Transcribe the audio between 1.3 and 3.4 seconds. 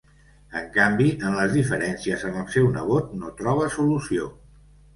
les diferències amb el seu nebot no